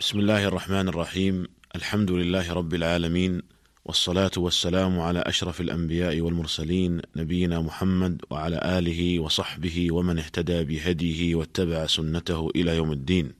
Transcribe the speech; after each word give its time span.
بسم 0.00 0.18
الله 0.18 0.44
الرحمن 0.44 0.88
الرحيم 0.88 1.46
الحمد 1.76 2.10
لله 2.10 2.52
رب 2.52 2.74
العالمين 2.74 3.42
والصلاة 3.84 4.30
والسلام 4.36 5.00
على 5.00 5.20
أشرف 5.26 5.60
الأنبياء 5.60 6.20
والمرسلين 6.20 7.00
نبينا 7.16 7.60
محمد 7.60 8.22
وعلى 8.30 8.78
آله 8.78 9.20
وصحبه 9.20 9.92
ومن 9.92 10.18
اهتدى 10.18 10.64
بهديه 10.64 11.34
واتبع 11.34 11.86
سنته 11.86 12.50
إلى 12.56 12.76
يوم 12.76 12.92
الدين. 12.92 13.32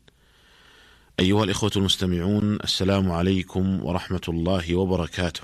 أيها 1.20 1.44
الإخوة 1.44 1.70
المستمعون 1.76 2.54
السلام 2.64 3.10
عليكم 3.10 3.84
ورحمة 3.84 4.26
الله 4.28 4.74
وبركاته. 4.74 5.42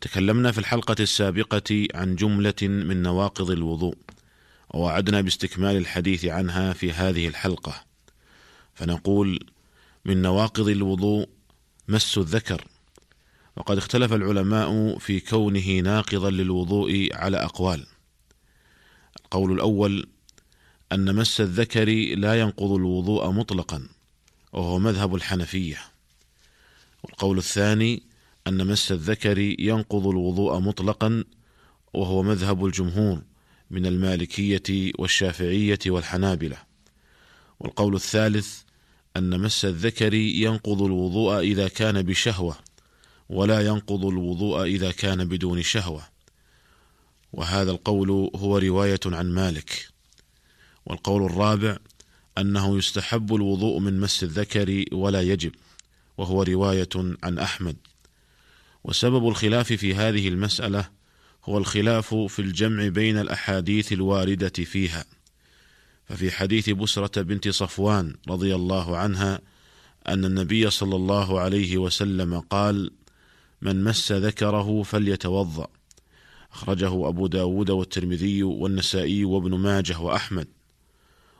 تكلمنا 0.00 0.52
في 0.52 0.58
الحلقة 0.58 0.96
السابقة 1.00 1.86
عن 1.94 2.16
جملة 2.16 2.62
من 2.62 3.02
نواقض 3.02 3.50
الوضوء، 3.50 3.96
ووعدنا 4.74 5.20
باستكمال 5.20 5.76
الحديث 5.76 6.24
عنها 6.24 6.72
في 6.72 6.92
هذه 6.92 7.28
الحلقة. 7.28 7.84
فنقول: 8.74 9.55
من 10.06 10.22
نواقض 10.22 10.68
الوضوء 10.68 11.28
مس 11.88 12.18
الذكر. 12.18 12.64
وقد 13.56 13.76
اختلف 13.76 14.12
العلماء 14.12 14.98
في 14.98 15.20
كونه 15.20 15.80
ناقضا 15.80 16.30
للوضوء 16.30 17.08
على 17.12 17.36
أقوال. 17.36 17.86
القول 19.20 19.52
الأول 19.52 20.08
أن 20.92 21.14
مس 21.14 21.40
الذكر 21.40 21.88
لا 22.16 22.40
ينقض 22.40 22.72
الوضوء 22.72 23.30
مطلقا 23.30 23.88
وهو 24.52 24.78
مذهب 24.78 25.14
الحنفية. 25.14 25.78
والقول 27.02 27.38
الثاني 27.38 28.02
أن 28.46 28.66
مس 28.66 28.92
الذكر 28.92 29.38
ينقض 29.38 30.06
الوضوء 30.06 30.58
مطلقا 30.58 31.24
وهو 31.94 32.22
مذهب 32.22 32.64
الجمهور 32.64 33.22
من 33.70 33.86
المالكية 33.86 34.92
والشافعية 34.98 35.78
والحنابلة. 35.86 36.56
والقول 37.60 37.94
الثالث 37.94 38.66
أن 39.16 39.40
مس 39.40 39.64
الذكر 39.64 40.14
ينقض 40.14 40.82
الوضوء 40.82 41.38
إذا 41.40 41.68
كان 41.68 42.02
بشهوة 42.02 42.56
ولا 43.28 43.60
ينقض 43.66 44.04
الوضوء 44.04 44.62
إذا 44.62 44.90
كان 44.90 45.24
بدون 45.24 45.62
شهوة. 45.62 46.02
وهذا 47.32 47.70
القول 47.70 48.10
هو 48.36 48.58
رواية 48.58 49.00
عن 49.06 49.34
مالك. 49.34 49.88
والقول 50.86 51.24
الرابع 51.24 51.76
أنه 52.38 52.78
يستحب 52.78 53.34
الوضوء 53.34 53.78
من 53.78 54.00
مس 54.00 54.22
الذكر 54.22 54.84
ولا 54.92 55.22
يجب 55.22 55.52
وهو 56.18 56.42
رواية 56.42 56.88
عن 57.22 57.38
أحمد. 57.38 57.76
وسبب 58.84 59.28
الخلاف 59.28 59.72
في 59.72 59.94
هذه 59.94 60.28
المسألة 60.28 60.88
هو 61.44 61.58
الخلاف 61.58 62.14
في 62.14 62.38
الجمع 62.38 62.88
بين 62.88 63.18
الأحاديث 63.18 63.92
الواردة 63.92 64.64
فيها. 64.64 65.04
ففي 66.08 66.30
حديث 66.30 66.70
بسرة 66.70 67.22
بنت 67.22 67.48
صفوان 67.48 68.14
رضي 68.28 68.54
الله 68.54 68.96
عنها 68.96 69.40
أن 70.08 70.24
النبي 70.24 70.70
صلى 70.70 70.96
الله 70.96 71.40
عليه 71.40 71.78
وسلم 71.78 72.40
قال 72.40 72.90
من 73.62 73.84
مس 73.84 74.12
ذكره 74.12 74.82
فليتوضأ. 74.82 75.66
أخرجه 76.52 77.08
أبو 77.08 77.26
داود 77.26 77.70
والترمذي 77.70 78.42
والنسائي 78.42 79.24
وابن 79.24 79.54
ماجه 79.54 80.00
وأحمد. 80.00 80.48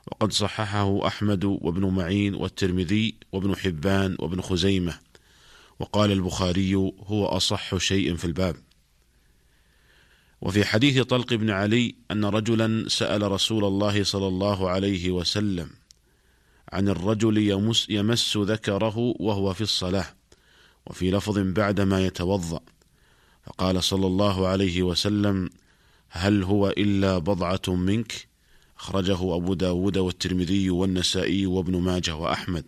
وقد 0.06 0.33
صححه 0.33 1.06
أحمد 1.06 1.44
وابن 1.44 1.87
معين 1.87 2.34
والترمذي 2.34 3.14
وابن 3.33 3.56
حبان 3.56 4.17
وابن 4.19 4.41
خزيمة. 4.41 4.98
وقال 5.78 6.12
البخاري 6.12 6.75
هو 7.06 7.27
أصح 7.27 7.77
شيء 7.77 8.17
في 8.17 8.25
الباب. 8.25 8.56
وفي 10.41 10.65
حديث 10.65 11.01
طلق 11.01 11.34
بن 11.34 11.51
علي 11.51 11.95
أن 12.11 12.25
رجلا 12.25 12.89
سأل 12.89 13.33
رسول 13.33 13.65
الله 13.65 14.05
صلى 14.05 14.27
الله 14.27 14.70
عليه 14.70 15.11
وسلم 15.11 15.70
عن 16.73 16.89
الرجل 16.89 17.39
يمس, 17.39 17.87
يمس 17.91 18.37
ذكره 18.37 18.98
وهو 18.98 19.53
في 19.53 19.61
الصلاة 19.61 20.06
وفي 20.87 21.11
لفظ 21.11 21.39
بعدما 21.39 22.06
يتوضأ. 22.06 22.61
فقال 23.47 23.84
صلى 23.84 24.06
الله 24.06 24.47
عليه 24.47 24.83
وسلم 24.83 25.51
هل 26.09 26.43
هو 26.43 26.69
إلا 26.69 27.19
بضعة 27.19 27.62
منك؟ 27.69 28.28
أخرجه 28.78 29.37
أبو 29.37 29.55
داود 29.55 29.99
والترمذي 29.99 30.71
والنسائي 30.71 31.47
وابن 31.47 31.81
ماجه 31.81 32.16
وأحمد. 32.16 32.65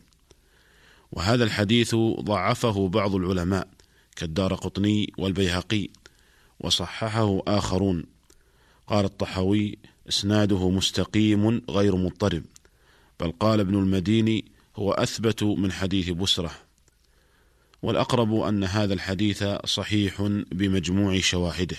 وهذا 1.12 1.44
الحديث 1.44 1.94
ضعفه 2.20 2.88
بعض 2.88 3.14
العلماء 3.14 3.68
كالدار 4.16 4.54
قطني 4.54 5.12
والبيهقي. 5.18 5.88
وصححه 6.60 7.42
آخرون. 7.48 8.04
قال 8.86 9.04
الطحاوي 9.04 9.78
إسناده 10.08 10.70
مستقيم 10.70 11.62
غير 11.70 11.96
مضطرب 11.96 12.44
بل 13.20 13.32
قال 13.40 13.60
ابن 13.60 13.74
المديني 13.74 14.44
هو 14.76 14.92
أثبت 14.92 15.42
من 15.42 15.72
حديث 15.72 16.10
بسرة. 16.10 16.50
والأقرب 17.82 18.34
أن 18.34 18.64
هذا 18.64 18.94
الحديث 18.94 19.44
صحيح 19.64 20.22
بمجموع 20.52 21.20
شواهده. 21.20 21.76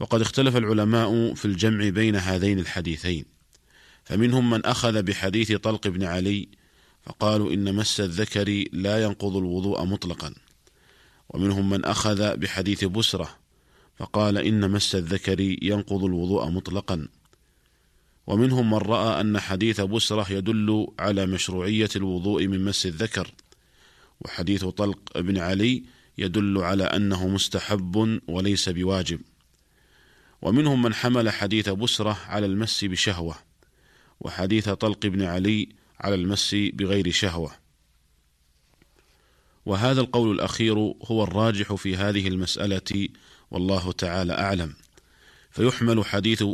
وقد 0.00 0.20
اختلف 0.20 0.56
العلماء 0.56 1.34
في 1.34 1.44
الجمع 1.44 1.88
بين 1.88 2.16
هذين 2.16 2.58
الحديثين 2.58 3.24
فمنهم 4.04 4.50
من 4.50 4.66
أخذ 4.66 5.02
بحديث 5.02 5.52
طلق 5.52 5.88
بن 5.88 6.04
علي 6.04 6.48
فقالوا 7.02 7.52
إن 7.52 7.74
مس 7.74 8.00
الذكر 8.00 8.64
لا 8.72 9.04
ينقض 9.04 9.36
الوضوء 9.36 9.84
مطلقا. 9.84 10.34
ومنهم 11.30 11.70
من 11.70 11.84
أخذ 11.84 12.36
بحديث 12.36 12.84
بسرة 12.84 13.36
فقال 13.98 14.38
إن 14.38 14.70
مس 14.70 14.94
الذكر 14.94 15.40
ينقض 15.40 16.04
الوضوء 16.04 16.50
مطلقا. 16.50 17.08
ومنهم 18.26 18.70
من 18.70 18.78
رأى 18.78 19.20
أن 19.20 19.40
حديث 19.40 19.80
بسرة 19.80 20.32
يدل 20.32 20.88
على 20.98 21.26
مشروعية 21.26 21.88
الوضوء 21.96 22.46
من 22.46 22.64
مس 22.64 22.86
الذكر. 22.86 23.30
وحديث 24.20 24.64
طلق 24.64 25.18
بن 25.18 25.38
علي 25.38 25.82
يدل 26.18 26.58
على 26.58 26.84
أنه 26.84 27.28
مستحب 27.28 28.20
وليس 28.28 28.68
بواجب. 28.68 29.20
ومنهم 30.42 30.82
من 30.82 30.94
حمل 30.94 31.30
حديث 31.30 31.68
بسرة 31.68 32.18
على 32.28 32.46
المس 32.46 32.84
بشهوة 32.84 33.34
وحديث 34.20 34.68
طلق 34.68 35.06
بن 35.06 35.22
علي 35.22 35.68
على 36.00 36.14
المس 36.14 36.56
بغير 36.74 37.10
شهوة. 37.10 37.59
وهذا 39.66 40.00
القول 40.00 40.30
الأخير 40.30 40.74
هو 41.04 41.24
الراجح 41.24 41.74
في 41.74 41.96
هذه 41.96 42.28
المسألة 42.28 43.08
والله 43.50 43.92
تعالى 43.92 44.32
أعلم. 44.32 44.74
فيحمل 45.50 46.04
حديث 46.04 46.44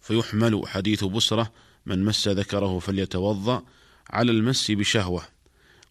فيحمل 0.00 0.62
حديث 0.66 1.04
بسرة 1.04 1.52
من 1.86 2.04
مس 2.04 2.28
ذكره 2.28 2.78
فليتوضأ 2.78 3.64
على 4.10 4.32
المس 4.32 4.70
بشهوة 4.70 5.22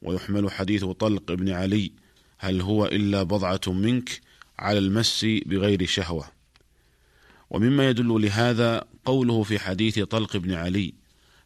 ويحمل 0.02 0.52
حديث 0.52 0.86
طلق 0.86 1.32
بن 1.32 1.50
علي 1.50 1.92
هل 2.38 2.62
هو 2.62 2.86
إلا 2.86 3.24
بضعة 3.24 3.62
منك 3.68 4.22
على 4.60 4.80
المس 4.80 5.26
بغير 5.26 5.86
شهوة 5.86 6.28
ومما 7.50 7.90
يدل 7.90 8.22
لهذا 8.22 8.84
قوله 9.06 9.44
في 9.44 9.60
حديث 9.60 10.00
طلق 10.00 10.38
بن 10.38 10.54
علي 10.54 10.94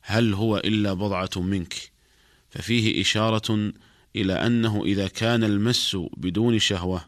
هل 0.01 0.33
هو 0.33 0.57
إلا 0.57 0.93
بضعة 0.93 1.29
منك 1.35 1.91
ففيه 2.49 3.01
إشارة 3.01 3.73
إلى 4.16 4.33
أنه 4.33 4.83
إذا 4.85 5.07
كان 5.07 5.44
المس 5.44 5.97
بدون 6.17 6.59
شهوة 6.59 7.05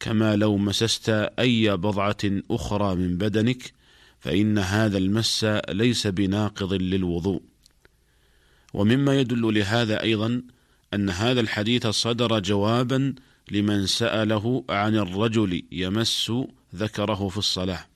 كما 0.00 0.36
لو 0.36 0.56
مسست 0.56 1.08
أي 1.38 1.76
بضعة 1.76 2.16
أخرى 2.50 2.94
من 2.94 3.18
بدنك 3.18 3.72
فإن 4.20 4.58
هذا 4.58 4.98
المس 4.98 5.44
ليس 5.68 6.06
بناقض 6.06 6.72
للوضوء. 6.72 7.42
ومما 8.74 9.20
يدل 9.20 9.54
لهذا 9.54 10.02
أيضا 10.02 10.42
أن 10.94 11.10
هذا 11.10 11.40
الحديث 11.40 11.86
صدر 11.86 12.38
جوابا 12.38 13.14
لمن 13.50 13.86
سأله 13.86 14.64
عن 14.68 14.96
الرجل 14.96 15.62
يمس 15.72 16.32
ذكره 16.74 17.28
في 17.28 17.38
الصلاة 17.38 17.86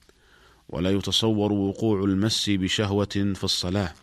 ولا 0.68 0.90
يتصور 0.90 1.52
وقوع 1.52 2.04
المس 2.04 2.50
بشهوة 2.50 3.32
في 3.34 3.44
الصلاة. 3.44 3.94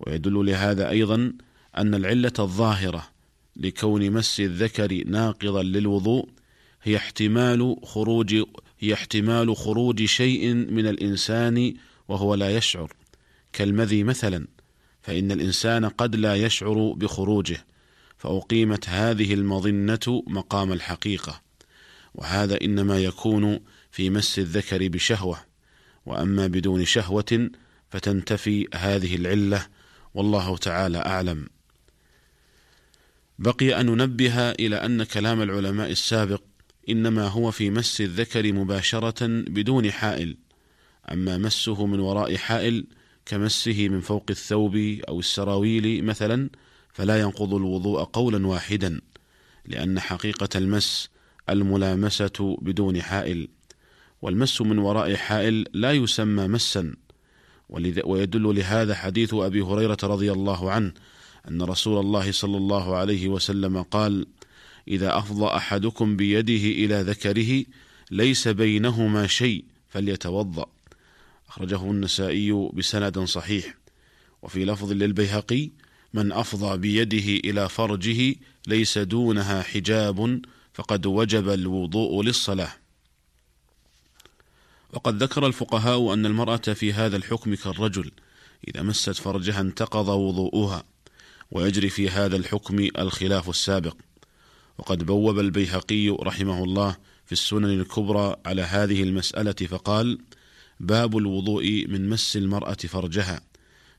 ويدل 0.00 0.46
لهذا 0.46 0.90
أيضا 0.90 1.32
أن 1.78 1.94
العلة 1.94 2.32
الظاهرة 2.38 3.08
لكون 3.56 4.10
مس 4.10 4.40
الذكر 4.40 5.04
ناقضا 5.06 5.62
للوضوء 5.62 6.28
هي 6.82 6.96
احتمال 6.96 7.76
خروج 7.82 8.34
هي 8.78 8.94
احتمال 8.94 9.56
خروج 9.56 10.04
شيء 10.04 10.54
من 10.54 10.86
الإنسان 10.86 11.74
وهو 12.08 12.34
لا 12.34 12.56
يشعر. 12.56 12.92
كالمذي 13.52 14.04
مثلا 14.04 14.46
فإن 15.02 15.32
الإنسان 15.32 15.84
قد 15.84 16.16
لا 16.16 16.34
يشعر 16.34 16.92
بخروجه 16.96 17.66
فأقيمت 18.18 18.88
هذه 18.88 19.34
المظنة 19.34 20.22
مقام 20.26 20.72
الحقيقة. 20.72 21.42
وهذا 22.14 22.58
إنما 22.62 22.98
يكون 22.98 23.60
في 23.90 24.10
مس 24.10 24.38
الذكر 24.38 24.88
بشهوة. 24.88 25.38
وأما 26.06 26.46
بدون 26.46 26.84
شهوة 26.84 27.50
فتنتفي 27.90 28.68
هذه 28.74 29.16
العلة 29.16 29.66
والله 30.14 30.56
تعالى 30.56 30.98
أعلم. 30.98 31.53
بقي 33.38 33.80
أن 33.80 33.86
ننبه 33.86 34.50
إلى 34.50 34.76
أن 34.76 35.02
كلام 35.02 35.42
العلماء 35.42 35.90
السابق 35.90 36.42
إنما 36.88 37.28
هو 37.28 37.50
في 37.50 37.70
مس 37.70 38.00
الذكر 38.00 38.52
مباشرة 38.52 39.26
بدون 39.28 39.90
حائل 39.90 40.36
أما 41.12 41.38
مسه 41.38 41.86
من 41.86 42.00
وراء 42.00 42.36
حائل 42.36 42.86
كمسه 43.26 43.88
من 43.88 44.00
فوق 44.00 44.24
الثوب 44.30 44.76
أو 45.08 45.18
السراويل 45.18 46.04
مثلا 46.04 46.50
فلا 46.92 47.20
ينقض 47.20 47.54
الوضوء 47.54 48.04
قولا 48.04 48.46
واحدا 48.46 49.00
لأن 49.66 50.00
حقيقة 50.00 50.48
المس 50.56 51.10
الملامسة 51.48 52.58
بدون 52.62 53.02
حائل. 53.02 53.48
والمس 54.22 54.60
من 54.60 54.78
وراء 54.78 55.14
حائل 55.14 55.64
لا 55.72 55.92
يسمى 55.92 56.48
مسا 56.48 56.94
ويدل 58.04 58.56
لهذا 58.56 58.94
حديث 58.94 59.34
أبي 59.34 59.60
هريرة 59.62 59.96
رضي 60.02 60.32
الله 60.32 60.70
عنه 60.70 60.92
أن 61.48 61.62
رسول 61.62 62.00
الله 62.00 62.32
صلى 62.32 62.56
الله 62.56 62.96
عليه 62.96 63.28
وسلم 63.28 63.82
قال 63.82 64.26
إذا 64.88 65.18
أفضى 65.18 65.46
أحدكم 65.46 66.16
بيده 66.16 66.84
إلى 66.84 67.02
ذكره 67.02 67.64
ليس 68.10 68.48
بينهما 68.48 69.26
شيء 69.26 69.64
فليتوضأ 69.88 70.66
أخرجه 71.48 71.82
النسائي 71.90 72.70
بسند 72.72 73.18
صحيح. 73.18 73.74
وفي 74.42 74.64
لفظ 74.64 74.92
للبيهقي 74.92 75.70
من 76.14 76.32
أفضى 76.32 76.78
بيده 76.78 77.50
إلى 77.50 77.68
فرجه 77.68 78.34
ليس 78.66 78.98
دونها 78.98 79.62
حجاب 79.62 80.40
فقد 80.74 81.06
وجب 81.06 81.48
الوضوء 81.48 82.22
للصلاة 82.22 82.72
وقد 84.92 85.22
ذكر 85.22 85.46
الفقهاء 85.46 86.14
أن 86.14 86.26
المرأة 86.26 86.56
في 86.56 86.92
هذا 86.92 87.16
الحكم 87.16 87.54
كالرجل 87.54 88.10
إذا 88.68 88.82
مست 88.82 89.10
فرجها 89.10 89.60
انتقض 89.60 90.08
وضوءها 90.08 90.84
ويجري 91.50 91.88
في 91.88 92.10
هذا 92.10 92.36
الحكم 92.36 92.88
الخلاف 92.98 93.48
السابق. 93.48 93.96
وقد 94.78 95.06
بوب 95.06 95.38
البيهقي 95.38 96.08
رحمه 96.08 96.64
الله 96.64 96.96
في 97.26 97.32
السنن 97.32 97.80
الكبرى 97.80 98.36
على 98.46 98.62
هذه 98.62 99.02
المسألة 99.02 99.52
فقال 99.52 100.18
باب 100.80 101.16
الوضوء 101.16 101.86
من 101.88 102.08
مس 102.08 102.36
المرأة 102.36 102.74
فرجها 102.74 103.40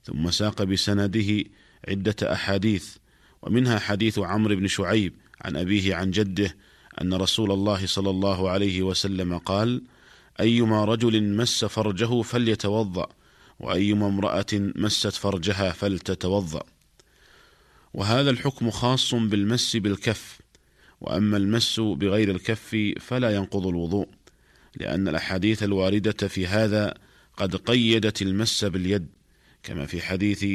ثم 0.03 0.31
ساق 0.31 0.63
بسنده 0.63 1.43
عدة 1.87 2.33
أحاديث 2.33 2.95
ومنها 3.41 3.79
حديث 3.79 4.19
عمرو 4.19 4.55
بن 4.55 4.67
شعيب 4.67 5.13
عن 5.41 5.55
أبيه 5.55 5.95
عن 5.95 6.11
جده 6.11 6.55
أن 7.01 7.13
رسول 7.13 7.51
الله 7.51 7.85
صلى 7.85 8.09
الله 8.09 8.49
عليه 8.49 8.81
وسلم 8.81 9.37
قال 9.37 9.81
أيما 10.39 10.85
رجل 10.85 11.23
مس 11.23 11.65
فرجه 11.65 12.21
فليتوضأ 12.21 13.07
وأيما 13.59 14.07
امرأة 14.07 14.45
مست 14.53 15.13
فرجها 15.13 15.71
فلتتوضأ. 15.71 16.63
وهذا 17.95 18.29
الحكم 18.29 18.71
خاص 18.71 19.15
بالمس 19.15 19.75
بالكف 19.75 20.39
وأما 21.01 21.37
المس 21.37 21.79
بغير 21.79 22.31
الكف 22.31 22.93
فلا 22.99 23.35
ينقض 23.35 23.67
الوضوء 23.67 24.07
لأن 24.75 25.07
الأحاديث 25.07 25.63
الواردة 25.63 26.27
في 26.27 26.47
هذا 26.47 26.93
قد 27.37 27.55
قيدت 27.55 28.21
المس 28.21 28.65
باليد 28.65 29.07
كما 29.63 29.85
في 29.85 30.01
حديث 30.01 30.45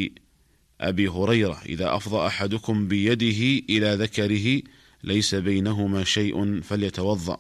أبي 0.81 1.09
هريرة 1.09 1.63
إذا 1.67 1.97
أفضى 1.97 2.27
أحدكم 2.27 2.89
بيده 2.89 3.65
إلى 3.71 3.95
ذكره 3.95 4.63
ليس 5.05 5.35
بينهما 5.35 6.05
شيء 6.05 6.61
فليتوضأ 6.61 7.39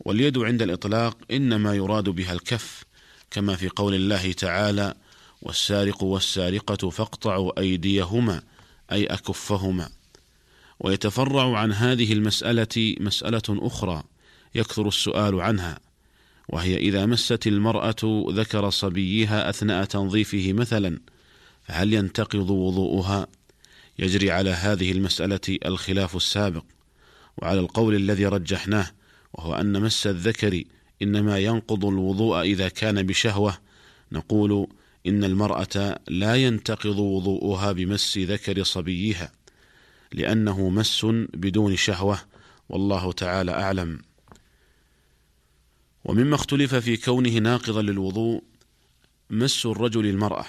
واليد 0.00 0.38
عند 0.38 0.62
الإطلاق 0.62 1.18
إنما 1.30 1.74
يراد 1.74 2.08
بها 2.08 2.32
الكف 2.32 2.84
كما 3.30 3.56
في 3.56 3.68
قول 3.68 3.94
الله 3.94 4.32
تعالى 4.32 4.94
والسارق 5.42 6.02
والسارقة 6.02 6.90
فاقطعوا 6.90 7.60
أيديهما 7.60 8.42
أي 8.92 9.06
أكفهما. 9.06 9.88
ويتفرع 10.80 11.58
عن 11.58 11.72
هذه 11.72 12.12
المسألة 12.12 12.94
مسألة 13.00 13.42
أخرى 13.48 14.02
يكثر 14.54 14.88
السؤال 14.88 15.40
عنها 15.40 15.78
وهي 16.48 16.76
إذا 16.76 17.06
مست 17.06 17.46
المرأة 17.46 18.26
ذكر 18.30 18.70
صبيها 18.70 19.50
أثناء 19.50 19.84
تنظيفه 19.84 20.52
مثلا 20.52 21.00
فهل 21.62 21.94
ينتقض 21.94 22.50
وضوءها؟ 22.50 23.26
يجري 23.98 24.30
على 24.30 24.50
هذه 24.50 24.92
المسألة 24.92 25.58
الخلاف 25.66 26.16
السابق 26.16 26.64
وعلى 27.38 27.60
القول 27.60 27.94
الذي 27.94 28.26
رجحناه 28.26 28.86
وهو 29.34 29.54
أن 29.54 29.80
مس 29.80 30.06
الذكر 30.06 30.62
إنما 31.02 31.38
ينقض 31.38 31.84
الوضوء 31.84 32.40
إذا 32.40 32.68
كان 32.68 33.02
بشهوة 33.02 33.58
نقول 34.12 34.66
إن 35.06 35.24
المرأة 35.24 36.00
لا 36.08 36.36
ينتقض 36.36 36.98
وضوءها 36.98 37.72
بمس 37.72 38.18
ذكر 38.18 38.62
صبيها 38.62 39.32
لأنه 40.12 40.68
مس 40.68 41.06
بدون 41.34 41.76
شهوة 41.76 42.20
والله 42.68 43.12
تعالى 43.12 43.52
أعلم. 43.52 44.02
ومما 46.04 46.34
اختلف 46.34 46.74
في 46.74 46.96
كونه 46.96 47.30
ناقضا 47.30 47.82
للوضوء 47.82 48.42
مس 49.30 49.66
الرجل 49.66 50.06
المرأة. 50.06 50.46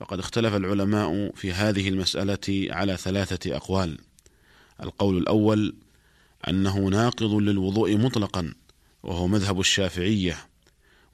فقد 0.00 0.18
اختلف 0.18 0.54
العلماء 0.54 1.32
في 1.34 1.52
هذه 1.52 1.88
المسألة 1.88 2.68
على 2.70 2.96
ثلاثة 2.96 3.56
أقوال. 3.56 3.98
القول 4.82 5.18
الأول 5.18 5.76
أنه 6.48 6.78
ناقض 6.78 7.34
للوضوء 7.34 7.96
مطلقا 7.96 8.54
وهو 9.02 9.26
مذهب 9.26 9.60
الشافعية. 9.60 10.36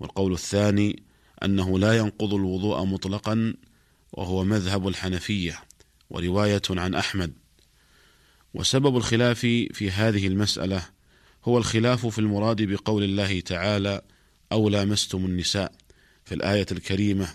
والقول 0.01 0.33
الثاني 0.33 1.03
أنه 1.45 1.79
لا 1.79 1.97
ينقض 1.97 2.35
الوضوء 2.35 2.85
مطلقا 2.85 3.55
وهو 4.13 4.45
مذهب 4.45 4.89
الحنفية 4.89 5.59
ورواية 6.11 6.63
عن 6.71 6.95
أحمد. 6.95 7.33
وسبب 8.55 8.97
الخلاف 8.97 9.41
في 9.73 9.91
هذه 9.91 10.27
المسألة 10.27 10.83
هو 11.45 11.59
الخلاف 11.59 12.07
في 12.07 12.19
المراد 12.19 12.63
بقول 12.63 13.05
الله 13.05 13.41
تعالى 13.41 14.03
أو 14.53 14.69
لامستم 14.69 15.25
النساء 15.25 15.73
في 16.25 16.35
الآية 16.35 16.67
الكريمة 16.73 17.29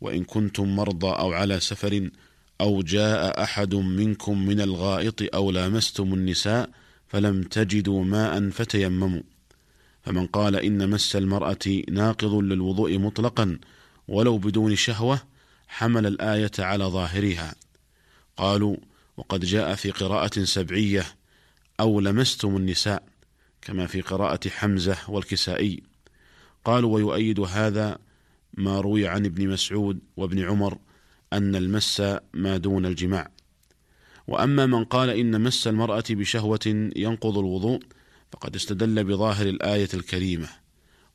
وإن 0.00 0.24
كنتم 0.24 0.76
مرضى 0.76 1.08
أو 1.08 1.32
على 1.32 1.60
سفر 1.60 2.10
أو 2.60 2.82
جاء 2.82 3.42
أحد 3.42 3.74
منكم 3.74 4.46
من 4.46 4.60
الغائط 4.60 5.34
أو 5.34 5.50
لامستم 5.50 6.14
النساء 6.14 6.70
فلم 7.08 7.42
تجدوا 7.42 8.04
ماء 8.04 8.50
فتيمموا. 8.50 9.22
فمن 10.02 10.26
قال 10.26 10.56
إن 10.56 10.90
مس 10.90 11.16
المرأة 11.16 11.82
ناقض 11.90 12.34
للوضوء 12.34 12.98
مطلقا 12.98 13.58
ولو 14.08 14.38
بدون 14.38 14.76
شهوة 14.76 15.20
حمل 15.68 16.06
الآية 16.06 16.50
على 16.58 16.84
ظاهرها. 16.84 17.54
قالوا 18.36 18.76
وقد 19.16 19.44
جاء 19.44 19.74
في 19.74 19.90
قراءة 19.90 20.44
سبعية 20.44 21.06
أو 21.80 22.00
لمستم 22.00 22.56
النساء 22.56 23.02
كما 23.62 23.86
في 23.86 24.00
قراءة 24.00 24.48
حمزة 24.48 24.96
والكسائي. 25.08 25.82
قالوا 26.64 26.94
ويؤيد 26.94 27.40
هذا 27.40 27.98
ما 28.54 28.80
روي 28.80 29.08
عن 29.08 29.26
ابن 29.26 29.48
مسعود 29.48 29.98
وابن 30.16 30.44
عمر 30.44 30.78
أن 31.32 31.56
المس 31.56 32.02
ما 32.34 32.56
دون 32.56 32.86
الجماع. 32.86 33.30
وأما 34.26 34.66
من 34.66 34.84
قال 34.84 35.10
إن 35.10 35.40
مس 35.40 35.66
المرأة 35.66 36.04
بشهوة 36.10 36.90
ينقض 36.96 37.38
الوضوء 37.38 37.80
فقد 38.32 38.56
استدل 38.56 39.04
بظاهر 39.04 39.46
الآية 39.46 39.88
الكريمة 39.94 40.48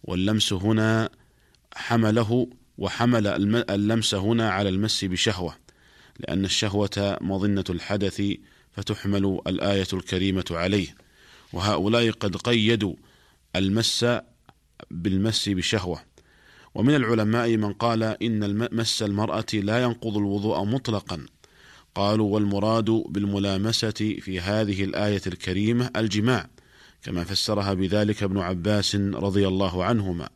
واللمس 0.03 0.53
هنا 0.53 1.10
حمله 1.75 2.50
وحمل 2.77 3.27
اللمس 3.69 4.15
هنا 4.15 4.51
على 4.51 4.69
المس 4.69 5.05
بشهوة 5.05 5.65
لأن 6.19 6.45
الشهوة 6.45 7.17
مظنة 7.22 7.63
الحدث 7.69 8.22
فتحمل 8.72 9.39
الآية 9.48 9.88
الكريمة 9.93 10.45
عليه. 10.51 10.95
وهؤلاء 11.53 12.12
قد 12.12 12.36
قيدوا 12.36 12.93
المس 13.55 14.05
بالمس 14.91 15.50
بشهوة. 15.50 16.01
ومن 16.75 16.95
العلماء 16.95 17.57
من 17.57 17.74
قال 17.74 18.03
إن 18.03 18.67
مس 18.72 19.03
المرأة 19.03 19.45
لا 19.53 19.84
ينقض 19.84 20.17
الوضوء 20.17 20.63
مطلقا. 20.63 21.25
قالوا 21.95 22.34
والمراد 22.34 22.89
بالملامسة 22.89 24.17
في 24.22 24.39
هذه 24.39 24.84
الآية 24.84 25.22
الكريمة 25.27 25.91
الجماع. 25.95 26.50
كما 27.05 27.24
فسرها 27.24 27.74
بذلك 27.74 28.24
ابن 28.24 28.38
عباس 28.38 28.95
رضي 28.95 29.47
الله 29.47 29.83
عنهما 29.83 30.29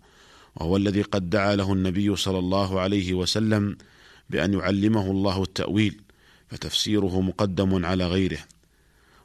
وهو 0.56 0.78
الذي 0.78 1.02
قد 1.02 1.30
دعا 1.30 1.56
له 1.56 1.74
النبي 1.74 2.16
صلى 2.16 2.40
الله 2.40 2.80
عليه 2.80 3.14
وسلم 3.14 3.78
بأن 4.30 4.54
يعلمه 4.54 5.12
الله 5.12 5.44
التأويل 5.44 6.02
فتفسيره 6.48 7.22
مقدم 7.22 7.86
على 7.86 8.08
غيره. 8.08 8.40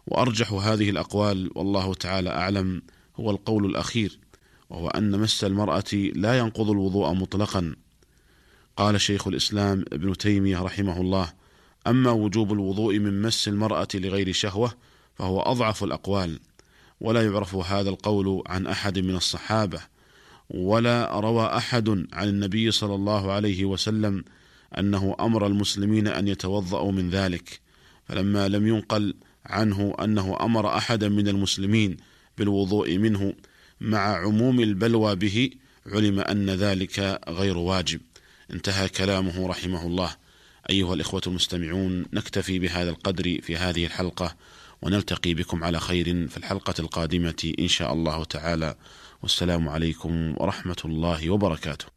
وأرجح 0.06 0.52
هذه 0.52 0.90
الأقوال 0.90 1.50
والله 1.54 1.94
تعالى 1.94 2.30
أعلم 2.30 2.82
هو 3.16 3.30
القول 3.30 3.66
الأخير 3.66 4.18
وهو 4.70 4.88
أن 4.88 5.18
مس 5.18 5.44
المرأة 5.44 5.92
لا 6.14 6.38
ينقض 6.38 6.70
الوضوء 6.70 7.12
مطلقا. 7.12 7.76
قال 8.76 9.00
شيخ 9.00 9.28
الإسلام 9.28 9.84
ابن 9.92 10.16
تيمية 10.16 10.62
رحمه 10.62 11.00
الله 11.00 11.32
أما 11.86 12.10
وجوب 12.10 12.52
الوضوء 12.52 12.98
من 12.98 13.22
مس 13.22 13.48
المرأة 13.48 13.88
لغير 13.94 14.32
شهوة 14.32 14.74
فهو 15.14 15.40
أضعف 15.40 15.84
الأقوال. 15.84 16.40
ولا 17.00 17.24
يعرف 17.24 17.54
هذا 17.54 17.90
القول 17.90 18.42
عن 18.46 18.66
أحد 18.66 18.98
من 18.98 19.16
الصحابة 19.16 19.80
ولا 20.50 21.20
روى 21.20 21.46
أحد 21.46 21.88
عن 22.12 22.28
النبي 22.28 22.70
صلى 22.70 22.94
الله 22.94 23.32
عليه 23.32 23.64
وسلم 23.64 24.24
أنه 24.78 25.16
أمر 25.20 25.46
المسلمين 25.46 26.08
أن 26.08 26.28
يتوضأوا 26.28 26.92
من 26.92 27.10
ذلك. 27.10 27.60
فلما 28.08 28.48
لم 28.48 28.66
ينقل 28.66 29.14
عنه 29.46 29.94
أنه 30.04 30.36
أمر 30.40 30.76
أحدا 30.76 31.08
من 31.08 31.28
المسلمين 31.28 31.96
بالوضوء 32.38 32.98
منه 32.98 33.34
مع 33.80 33.98
عموم 33.98 34.60
البلوى 34.60 35.16
به 35.16 35.50
علم 35.86 36.20
أن 36.20 36.50
ذلك 36.50 37.20
غير 37.28 37.58
واجب. 37.58 38.00
انتهى 38.50 38.88
كلامه 38.88 39.48
رحمه 39.48 39.86
الله. 39.86 40.16
أيها 40.70 40.94
الإخوة 40.94 41.22
المستمعون 41.26 42.04
نكتفي 42.12 42.58
بهذا 42.58 42.90
القدر 42.90 43.40
في 43.42 43.56
هذه 43.56 43.86
الحلقة. 43.86 44.36
ونلتقي 44.84 45.34
بكم 45.34 45.64
على 45.64 45.80
خير 45.80 46.28
في 46.28 46.36
الحلقة 46.36 46.74
القادمة 46.78 47.52
إن 47.58 47.68
شاء 47.68 47.92
الله 47.92 48.24
تعالى. 48.24 48.74
والسلام 49.22 49.68
عليكم 49.68 50.34
ورحمة 50.36 50.76
الله 50.84 51.30
وبركاته. 51.30 51.93